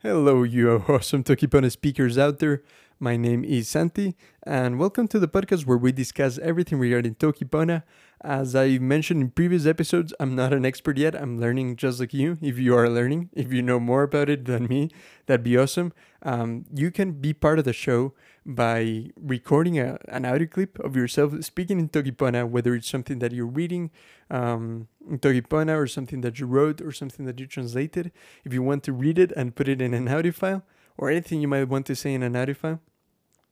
[0.00, 2.62] Hello, you awesome Tokipona speakers out there.
[3.00, 7.84] My name is Santi, and welcome to the podcast where we discuss everything regarding Tokipona.
[8.22, 11.14] As I mentioned in previous episodes, I'm not an expert yet.
[11.14, 12.38] I'm learning just like you.
[12.42, 14.90] If you are learning, if you know more about it than me,
[15.26, 15.92] that'd be awesome.
[16.24, 18.14] Um, you can be part of the show
[18.44, 23.30] by recording a, an audio clip of yourself speaking in Tokipona, whether it's something that
[23.30, 23.92] you're reading
[24.28, 28.10] um, in Tokipona or something that you wrote or something that you translated.
[28.44, 30.64] If you want to read it and put it in an audio file
[30.98, 32.80] or anything you might want to say in an file,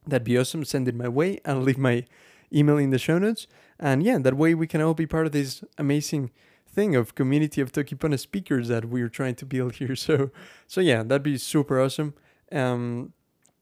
[0.07, 0.65] that'd be awesome.
[0.65, 1.41] Send it my way.
[1.47, 2.05] I'll leave my
[2.53, 3.47] email in the show notes.
[3.79, 6.31] And yeah, that way we can all be part of this amazing
[6.69, 9.97] thing of community of Tokipona speakers that we're trying to build here.
[10.07, 10.31] So,
[10.67, 12.15] so yeah, that'd be super awesome.
[12.53, 13.13] Um,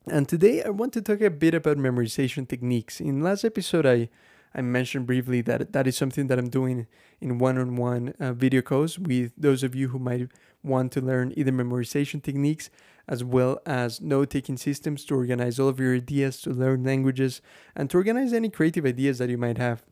[0.06, 3.00] and today I want to talk a bit about memorization techniques.
[3.00, 4.08] In last episode, I
[4.54, 6.86] I mentioned briefly that that is something that I'm doing
[7.20, 10.28] in one-on-one uh, video calls with those of you who might
[10.62, 12.70] want to learn either memorization techniques
[13.08, 17.40] as well as note-taking systems to organize all of your ideas, to learn languages,
[17.74, 19.82] and to organize any creative ideas that you might have.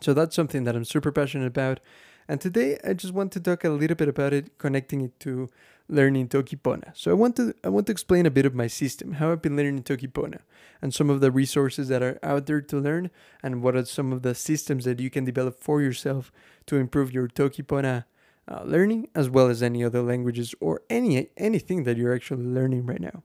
[0.00, 1.80] So that's something that I'm super passionate about.
[2.28, 5.48] And today I just want to talk a little bit about it, connecting it to
[5.88, 6.90] learning Tokipona.
[6.94, 9.42] So I want to I want to explain a bit of my system, how I've
[9.42, 10.40] been learning Tokipona,
[10.82, 13.10] and some of the resources that are out there to learn,
[13.42, 16.32] and what are some of the systems that you can develop for yourself
[16.66, 18.04] to improve your Tokipona
[18.48, 22.86] uh, learning, as well as any other languages or any anything that you're actually learning
[22.86, 23.22] right now.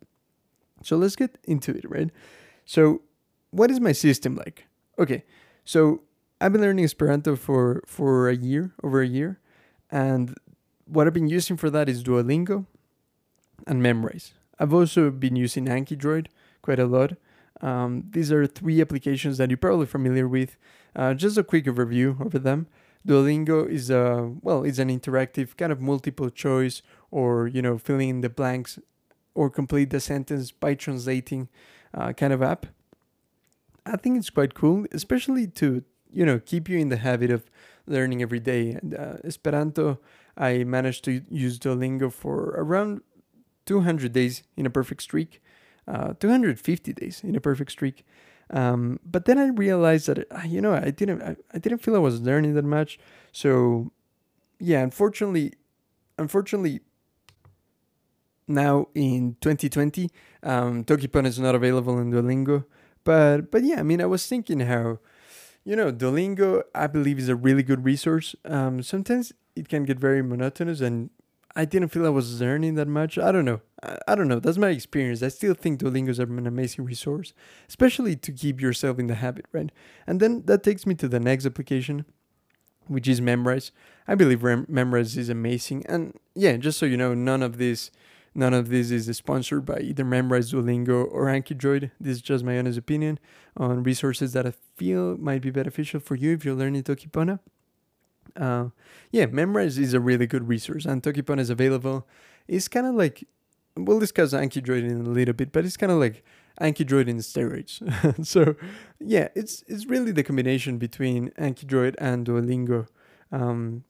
[0.83, 2.09] So let's get into it, right?
[2.65, 3.01] So,
[3.51, 4.65] what is my system like?
[4.97, 5.23] Okay,
[5.63, 6.01] so
[6.39, 9.39] I've been learning Esperanto for for a year, over a year,
[9.89, 10.35] and
[10.85, 12.65] what I've been using for that is Duolingo
[13.67, 14.33] and Memrise.
[14.59, 16.27] I've also been using AnkiDroid
[16.61, 17.13] quite a lot.
[17.61, 20.57] Um, these are three applications that you're probably familiar with.
[20.95, 22.67] Uh, just a quick overview over them.
[23.07, 28.09] Duolingo is a well, it's an interactive kind of multiple choice or you know filling
[28.09, 28.79] in the blanks
[29.33, 31.49] or complete the sentence by translating
[31.93, 32.67] uh, kind of app.
[33.85, 37.49] I think it's quite cool, especially to you know keep you in the habit of
[37.87, 38.71] learning every day.
[38.71, 39.99] And uh, Esperanto
[40.37, 43.01] I managed to use Duolingo for around
[43.65, 45.41] 200 days in a perfect streak,
[45.87, 48.05] uh, 250 days in a perfect streak.
[48.51, 51.95] Um, but then I realized that uh, you know I didn't I, I didn't feel
[51.95, 52.99] I was learning that much.
[53.31, 53.91] So
[54.59, 55.53] yeah, unfortunately,
[56.17, 56.81] unfortunately,
[58.47, 60.09] now in 2020,
[60.43, 62.65] um, Tokipona is not available in Duolingo.
[63.03, 64.99] But but yeah, I mean I was thinking how
[65.63, 68.35] you know Duolingo I believe is a really good resource.
[68.43, 71.09] Um, sometimes it can get very monotonous and
[71.55, 73.17] I didn't feel I was learning that much.
[73.17, 73.61] I don't know.
[73.83, 74.39] I, I don't know.
[74.39, 75.21] That's my experience.
[75.21, 77.33] I still think Duolingo is an amazing resource,
[77.67, 79.71] especially to keep yourself in the habit, right?
[80.07, 82.05] And then that takes me to the next application,
[82.87, 83.71] which is Memrise.
[84.07, 85.85] I believe Rem- Memrise is amazing.
[85.87, 87.91] And yeah, just so you know, none of this
[88.33, 91.91] none of this is sponsored by either Memrise, Duolingo, or AnkiDroid.
[91.99, 93.19] This is just my honest opinion
[93.57, 97.39] on resources that I feel might be beneficial for you if you're learning Tokipona.
[98.35, 98.69] Uh,
[99.11, 102.07] yeah, Memrise is a really good resource, and Tokipona is available.
[102.47, 103.25] It's kind of like
[103.75, 106.23] we'll discuss AnkiDroid in a little bit, but it's kind of like
[106.59, 108.25] AnkiDroid in steroids.
[108.25, 108.55] so
[108.99, 112.87] yeah, it's it's really the combination between AnkiDroid and Duolingo.
[113.31, 113.83] Um,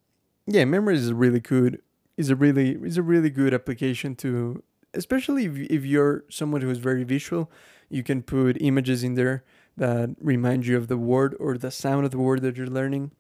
[0.48, 1.82] yeah, Memrise is really good.
[2.18, 4.64] is a really is a really good application to,
[4.94, 7.52] especially if if you're someone who is very visual.
[7.90, 9.44] You can put images in there
[9.78, 13.12] that remind you of the word or the sound of the word that you're learning.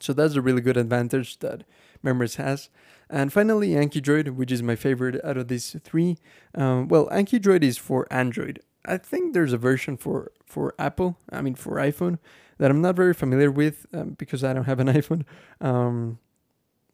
[0.00, 1.64] So that's a really good advantage that
[2.04, 2.68] Memrise has.
[3.08, 6.18] And finally, AnkiDroid, which is my favorite out of these three.
[6.54, 8.60] Um, well, AnkiDroid is for Android.
[8.86, 12.18] I think there's a version for, for Apple, I mean for iPhone,
[12.58, 15.24] that I'm not very familiar with um, because I don't have an iPhone.
[15.60, 16.18] Um,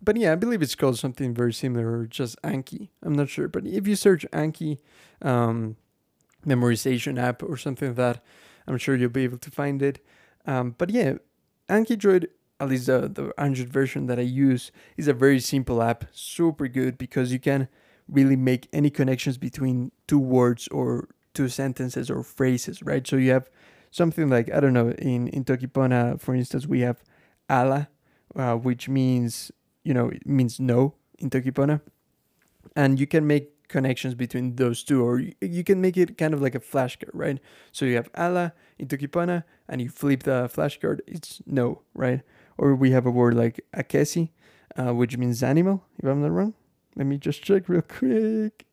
[0.02, 2.88] but yeah, I believe it's called something very similar or just Anki.
[3.02, 3.48] I'm not sure.
[3.48, 4.78] But if you search Anki
[5.22, 5.76] um,
[6.46, 8.24] memorization app or something like that,
[8.66, 10.04] I'm sure you'll be able to find it.
[10.46, 11.14] Um, but yeah,
[11.68, 12.28] AnkiDroid
[12.60, 16.68] at least the, the Android version that I use, is a very simple app, super
[16.68, 17.68] good because you can
[18.08, 23.06] really make any connections between two words or two sentences or phrases, right?
[23.06, 23.48] So you have
[23.90, 27.02] something like, I don't know, in, in Tokipona, for instance, we have
[27.50, 27.88] ala,
[28.36, 29.50] uh, which means,
[29.82, 31.80] you know, it means no in Tokipona.
[32.76, 36.34] And you can make connections between those two, or you, you can make it kind
[36.34, 37.38] of like a flashcard, right?
[37.72, 42.20] So you have ala in Tokipona, and you flip the flashcard, it's no, right?
[42.58, 44.30] Or we have a word like akesi,
[44.76, 46.54] uh, which means animal, if I'm not wrong.
[46.96, 48.66] Let me just check real quick.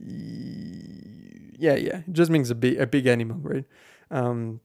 [0.00, 3.64] Yeah, yeah, it just means a big, a big animal, right?
[4.10, 4.60] Um,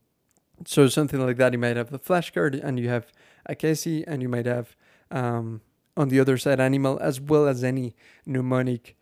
[0.66, 3.12] so something like that, you might have the flashcard and you have
[3.50, 4.76] akesi, and you might have
[5.10, 5.62] um,
[5.98, 7.96] on the other side animal, as well as any
[8.26, 8.96] mnemonic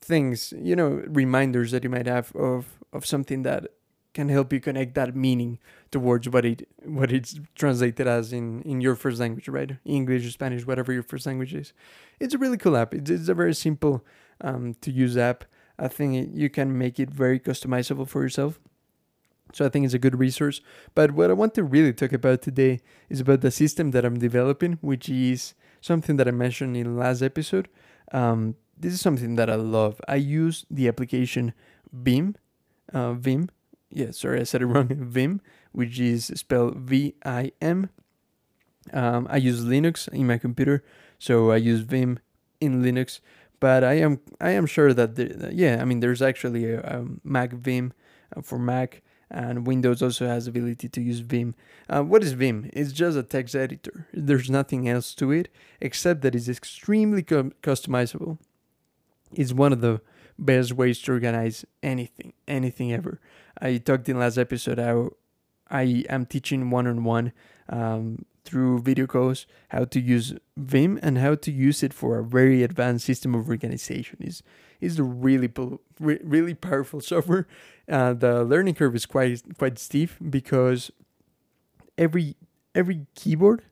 [0.00, 3.66] things, you know, reminders that you might have of of something that
[4.16, 5.58] can help you connect that meaning
[5.90, 6.66] towards what it
[6.98, 9.72] what it's translated as in in your first language, right?
[9.84, 11.74] English, Spanish, whatever your first language is.
[12.18, 12.94] It's a really cool app.
[12.94, 13.94] It's, it's a very simple
[14.40, 15.44] um, to use app.
[15.78, 18.58] I think it, you can make it very customizable for yourself.
[19.52, 20.60] So I think it's a good resource.
[20.94, 22.80] But what I want to really talk about today
[23.10, 27.20] is about the system that I'm developing, which is something that I mentioned in last
[27.22, 27.68] episode.
[28.12, 30.00] Um, this is something that I love.
[30.08, 31.52] I use the application
[31.92, 32.34] Vim,
[32.92, 33.50] uh, Vim.
[33.90, 34.88] Yeah, sorry, I said it wrong.
[34.88, 35.40] Vim,
[35.72, 37.90] which is spelled V-I-M.
[38.92, 40.84] Um, I use Linux in my computer,
[41.18, 42.18] so I use Vim
[42.60, 43.20] in Linux.
[43.58, 47.52] But I am I am sure that yeah, I mean, there's actually a, a Mac
[47.52, 47.92] Vim
[48.36, 51.54] uh, for Mac and Windows also has ability to use Vim.
[51.88, 52.70] Uh, what is Vim?
[52.72, 54.06] It's just a text editor.
[54.12, 55.48] There's nothing else to it
[55.80, 58.38] except that it's extremely customizable.
[59.34, 60.00] It's one of the
[60.38, 63.20] best ways to organize anything, anything ever.
[63.60, 65.10] I talked in last episode how
[65.70, 67.32] I am teaching one on one
[68.46, 72.62] through video calls how to use Vim and how to use it for a very
[72.62, 74.18] advanced system of organization.
[74.20, 74.42] is
[74.80, 75.50] is a really
[75.98, 77.46] really powerful software.
[77.88, 80.90] Uh, the learning curve is quite quite steep because
[81.98, 82.36] every
[82.74, 83.62] every keyboard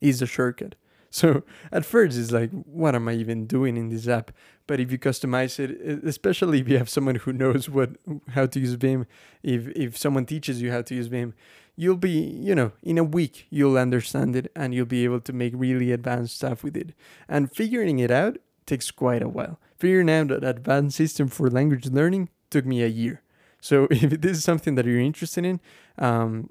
[0.00, 0.74] is a shortcut.
[1.20, 4.32] So at first it's like, what am I even doing in this app?
[4.66, 5.70] But if you customize it,
[6.04, 7.96] especially if you have someone who knows what
[8.32, 9.06] how to use Vim,
[9.42, 11.32] if if someone teaches you how to use Vim,
[11.74, 15.32] you'll be, you know, in a week you'll understand it and you'll be able to
[15.32, 16.92] make really advanced stuff with it.
[17.30, 18.36] And figuring it out
[18.66, 19.58] takes quite a while.
[19.78, 23.22] Figuring out an advanced system for language learning took me a year.
[23.62, 25.60] So if this is something that you're interested in,
[25.96, 26.50] um,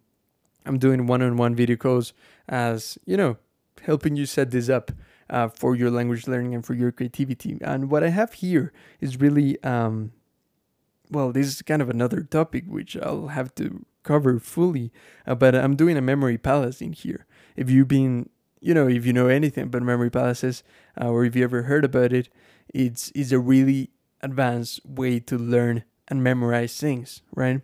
[0.65, 2.13] I'm doing one-on-one video calls
[2.49, 3.37] as you know
[3.85, 4.91] helping you set this up
[5.29, 7.57] uh, for your language learning and for your creativity.
[7.61, 10.11] And what I have here is really, um,
[11.09, 14.91] well, this is kind of another topic which I'll have to cover fully,
[15.25, 17.25] uh, but I'm doing a memory palace in here.
[17.55, 18.29] If you've been,
[18.59, 20.63] you know, if you know anything about memory palaces,
[20.99, 22.29] uh, or if you ever heard about it,
[22.73, 23.91] it's, it's a really
[24.21, 27.61] advanced way to learn and memorize things, right?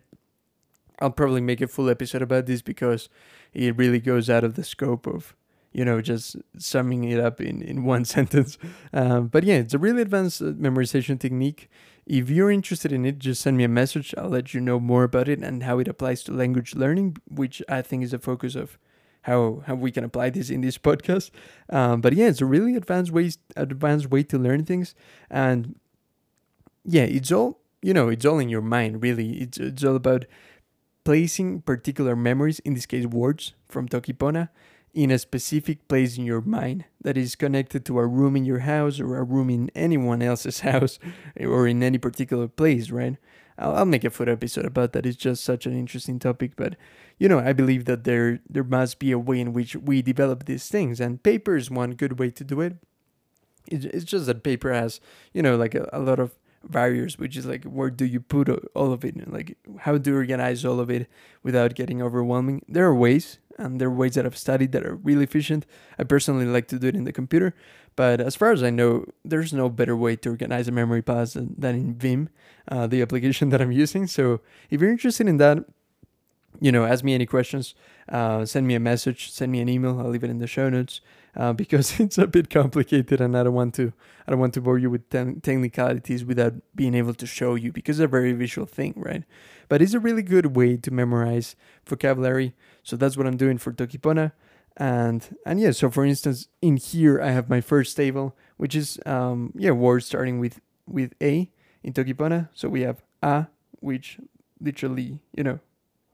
[1.00, 3.08] I'll probably make a full episode about this because
[3.52, 5.34] it really goes out of the scope of
[5.72, 8.58] you know, just summing it up in, in one sentence.
[8.92, 11.70] Um, but yeah, it's a really advanced uh, memorization technique.
[12.06, 14.14] If you're interested in it, just send me a message.
[14.18, 17.62] I'll let you know more about it and how it applies to language learning, which
[17.68, 18.78] I think is a focus of
[19.22, 21.30] how how we can apply this in this podcast.
[21.70, 24.94] Um, but yeah, it's a really advanced way advanced way to learn things,
[25.30, 25.76] and
[26.84, 28.08] yeah, it's all you know.
[28.08, 29.40] It's all in your mind, really.
[29.40, 30.26] It's it's all about
[31.04, 34.48] placing particular memories, in this case, words from Tokipona,
[34.94, 38.60] in a specific place in your mind that is connected to a room in your
[38.60, 40.98] house or a room in anyone else's house
[41.40, 43.16] or in any particular place, right?
[43.58, 45.06] I'll, I'll make a full episode about that.
[45.06, 46.76] It's just such an interesting topic, but
[47.18, 50.44] you know, I believe that there there must be a way in which we develop
[50.44, 52.76] these things, and paper is one good way to do it.
[53.66, 55.00] It's just that paper has,
[55.32, 56.34] you know, like a, a lot of
[56.68, 59.30] barriers, which is like where do you put all of it?
[59.30, 61.08] Like how do you organize all of it
[61.42, 62.64] without getting overwhelming?
[62.68, 65.66] There are ways, and there are ways that I've studied that are really efficient.
[65.98, 67.54] I personally like to do it in the computer,
[67.96, 71.34] but as far as I know, there's no better way to organize a memory pass
[71.34, 72.28] than, in Vim,
[72.68, 74.06] uh, the application that I'm using.
[74.06, 75.58] So if you're interested in that,
[76.60, 77.74] you know, ask me any questions,
[78.08, 79.98] uh, send me a message, send me an email.
[79.98, 81.00] I'll leave it in the show notes
[81.36, 83.92] uh, because it's a bit complicated, and I don't want to.
[84.26, 87.72] I don't want to bore you with ten- technicalities without being able to show you
[87.72, 89.24] because it's a very visual thing, right?
[89.68, 91.56] But it's a really good way to memorize
[91.86, 92.54] vocabulary.
[92.82, 94.32] So that's what I'm doing for Tokipona.
[94.76, 98.98] And and yeah, so for instance, in here I have my first table, which is
[99.06, 101.50] um yeah, words starting with with A
[101.82, 102.48] in Tokipona.
[102.54, 103.48] So we have A,
[103.80, 104.18] which
[104.60, 105.58] literally, you know,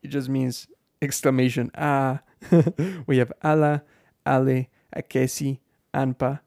[0.02, 0.68] it just means
[1.00, 2.20] exclamation ah.
[3.06, 3.82] we have ala,
[4.26, 5.58] ale, akesi,
[5.92, 6.40] anpa,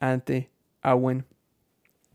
[0.00, 0.48] ante,
[0.84, 1.24] awen.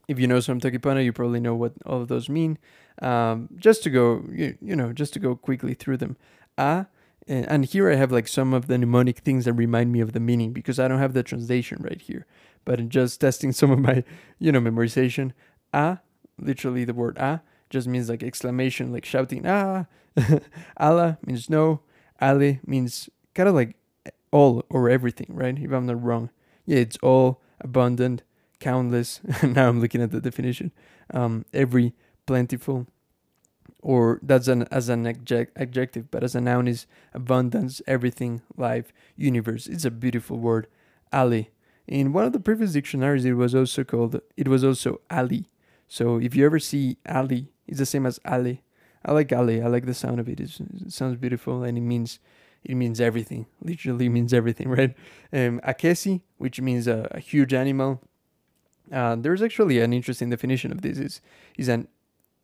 [0.08, 2.58] If you know some Tokipona, you probably know what all of those mean.
[3.02, 6.16] Um, just to go, you, you know, just to go quickly through them.
[6.58, 6.88] A
[7.28, 10.20] and here I have like some of the mnemonic things that remind me of the
[10.20, 12.26] meaning because I don't have the translation right here.
[12.64, 14.04] But just testing some of my,
[14.40, 15.34] you know, memorization.
[15.74, 16.00] A,
[16.40, 19.86] literally the word a, just means like exclamation, like shouting ah.
[20.78, 21.82] Allah means no.
[22.20, 23.76] Ali means kind of like
[24.32, 25.58] all or everything, right?
[25.58, 26.30] If I'm not wrong.
[26.66, 28.24] Yeah, it's all, abundant,
[28.60, 29.22] countless.
[29.44, 30.72] now I'm looking at the definition.
[31.14, 31.94] Um, every,
[32.26, 32.88] plentiful,
[33.82, 38.92] or that's an as an adject, adjective, but as a noun is abundance, everything, life,
[39.16, 39.68] universe.
[39.68, 40.68] It's a beautiful word,
[41.14, 41.52] Ali.
[41.88, 45.48] In one of the previous dictionaries, it was also called it was also Ali.
[45.88, 48.64] So if you ever see Ali, it's the same as Ali.
[49.06, 49.62] I like Ali.
[49.62, 50.40] I like the sound of it.
[50.40, 52.20] It's, it sounds beautiful and it means
[52.64, 53.46] it means everything.
[53.62, 54.96] Literally means everything, right?
[55.32, 58.02] Um, akesi, which means a, a huge animal.
[58.92, 60.98] Uh, there's actually an interesting definition of this.
[60.98, 61.22] Is
[61.58, 61.88] is an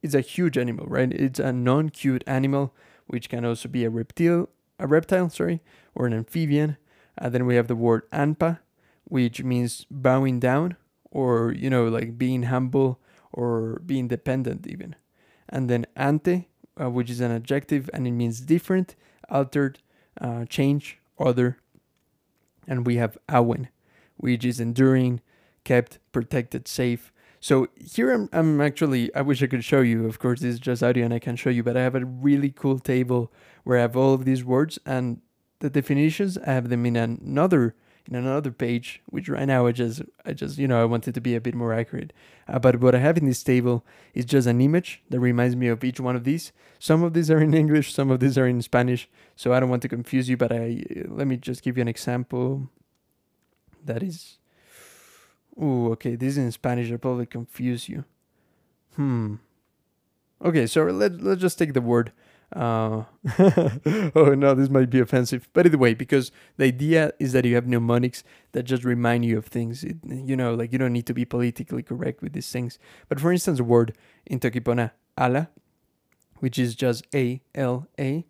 [0.02, 1.12] it's a huge animal, right?
[1.12, 2.76] It's a non-cute animal,
[3.08, 5.62] which can also be a reptile, a reptile, sorry,
[5.96, 6.76] or an amphibian.
[7.18, 8.60] Uh, then we have the word anpa,
[9.06, 10.76] which means bowing down,
[11.10, 13.00] or you know, like being humble
[13.32, 14.96] or being dependent, even.
[15.54, 16.50] And then ante,
[16.82, 18.96] uh, which is an adjective and it means different,
[19.30, 19.78] altered,
[20.20, 21.58] uh, change, other.
[22.68, 23.68] And we have awen,
[24.18, 25.22] which is enduring,
[25.64, 27.14] kept, protected, safe.
[27.40, 30.08] So here I'm, I'm actually, I wish I could show you.
[30.08, 32.04] Of course, this is just audio and I can show you, but I have a
[32.04, 33.32] really cool table
[33.64, 35.22] where I have all of these words and
[35.60, 36.40] the definitions.
[36.40, 37.76] I have them in another
[38.08, 41.22] in another page, which right now I just, I just, you know, I wanted to
[41.22, 42.12] be a bit more accurate.
[42.48, 45.68] Uh, but what I have in this table is just an image that reminds me
[45.68, 46.52] of each one of these.
[46.80, 49.10] Some of these are in English, some of these are in Spanish.
[49.36, 51.88] So I don't want to confuse you, but I let me just give you an
[51.88, 52.70] example.
[53.86, 54.38] That is,
[55.60, 56.92] oh, okay, this is in Spanish.
[56.92, 58.04] I'll probably confuse you.
[58.96, 59.36] Hmm.
[60.44, 62.12] Okay, so let let's just take the word
[62.56, 63.04] uh,
[64.16, 65.50] oh no, this might be offensive.
[65.54, 69.38] But either way, because the idea is that you have mnemonics that just remind you
[69.38, 69.84] of things.
[69.84, 72.78] It, you know, like you don't need to be politically correct with these things.
[73.10, 75.50] But for instance, a word in Tokipona, ala,
[76.40, 78.26] which is just A L A,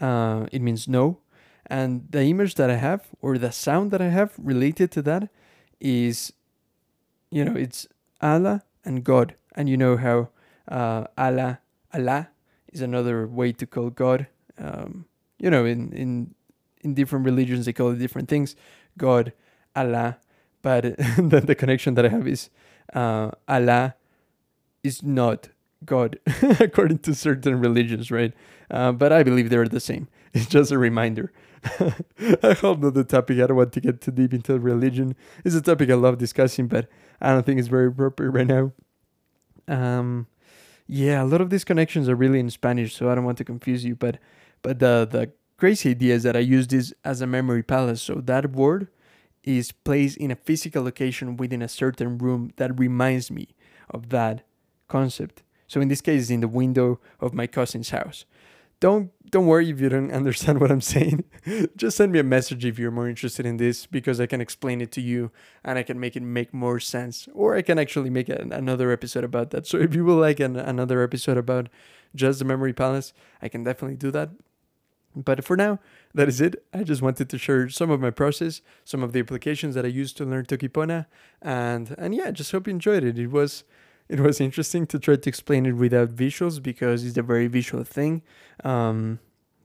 [0.00, 1.18] uh, it means no.
[1.66, 5.28] And the image that I have, or the sound that I have related to that,
[5.78, 6.32] is,
[7.30, 7.86] you know, it's
[8.22, 9.34] Allah and God.
[9.54, 10.30] And you know how
[10.66, 11.60] uh, Allah,
[11.92, 12.28] Allah
[12.72, 14.26] is another way to call God.
[14.58, 15.06] Um,
[15.38, 16.34] you know, in in
[16.82, 18.56] in different religions they call it different things.
[18.96, 19.32] God,
[19.74, 20.18] Allah,
[20.62, 20.82] but
[21.16, 22.50] the, the connection that I have is
[22.92, 23.94] uh, Allah
[24.82, 25.48] is not
[25.84, 26.18] God
[26.60, 28.32] according to certain religions, right?
[28.70, 30.08] Uh, but I believe they're the same.
[30.34, 31.32] It's just a reminder.
[32.42, 33.40] I hope not the topic.
[33.40, 35.16] I don't want to get too deep into religion.
[35.42, 36.86] It's a topic I love discussing, but
[37.18, 38.72] I don't think it's very appropriate right now.
[39.66, 40.26] Um,
[40.88, 43.44] yeah, a lot of these connections are really in Spanish, so I don't want to
[43.44, 43.94] confuse you.
[43.94, 44.18] But
[44.62, 48.02] but the the crazy idea is that I use this as a memory palace.
[48.02, 48.88] So that word
[49.44, 53.48] is placed in a physical location within a certain room that reminds me
[53.90, 54.44] of that
[54.88, 55.42] concept.
[55.66, 58.24] So in this case, it's in the window of my cousin's house
[58.80, 61.24] don't don't worry if you don't understand what I'm saying.
[61.76, 64.80] Just send me a message if you're more interested in this because I can explain
[64.80, 65.30] it to you
[65.64, 67.28] and I can make it make more sense.
[67.34, 69.66] Or I can actually make an, another episode about that.
[69.68, 71.68] So if you will like an, another episode about
[72.14, 74.30] just the memory palace, I can definitely do that.
[75.14, 75.78] But for now,
[76.14, 76.64] that is it.
[76.72, 79.88] I just wanted to share some of my process, some of the applications that I
[79.88, 81.06] used to learn Tokipona,
[81.42, 83.18] and and yeah, just hope you enjoyed it.
[83.18, 83.64] It was
[84.08, 87.84] it was interesting to try to explain it without visuals because it's a very visual
[87.84, 88.22] thing.
[88.64, 89.18] Um,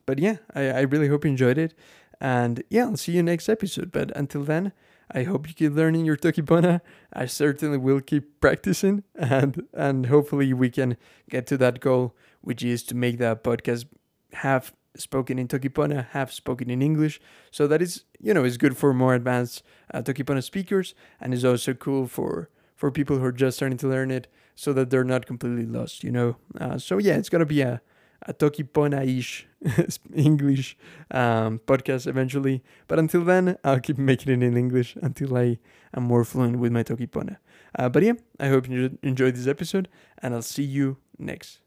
[0.05, 1.73] but yeah, I, I really hope you enjoyed it.
[2.19, 3.91] And yeah, I'll see you next episode.
[3.91, 4.73] But until then,
[5.11, 6.81] I hope you keep learning your Tokipona.
[7.11, 10.97] I certainly will keep practicing and and hopefully we can
[11.29, 13.85] get to that goal, which is to make the podcast
[14.33, 17.19] half spoken in Tokipona, half spoken in English.
[17.51, 21.45] So that is, you know, is good for more advanced uh, Tokipona speakers and is
[21.45, 22.49] also cool for
[22.83, 26.03] for people who are just starting to learn it so that they're not completely lost,
[26.03, 26.35] you know.
[26.59, 27.81] Uh, so yeah, it's gonna be a
[28.27, 29.47] a Tokipona-ish
[30.13, 30.77] English
[31.11, 32.61] um, podcast eventually.
[32.89, 35.59] But until then, I'll keep making it in English until I
[35.95, 37.37] am more fluent with my Tokipona.
[37.79, 39.87] Uh, but yeah, I hope you enjoyed this episode,
[40.21, 41.59] and I'll see you next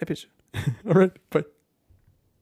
[0.00, 0.30] episode.
[0.86, 1.55] All right, bye.